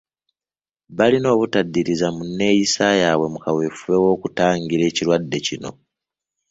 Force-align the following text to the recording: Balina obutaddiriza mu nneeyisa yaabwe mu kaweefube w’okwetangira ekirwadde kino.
Balina 0.97 1.27
obutaddiriza 1.35 2.07
mu 2.15 2.23
nneeyisa 2.29 2.85
yaabwe 3.01 3.27
mu 3.33 3.39
kaweefube 3.43 3.97
w’okwetangira 4.03 4.83
ekirwadde 4.89 5.37
kino. 5.45 5.71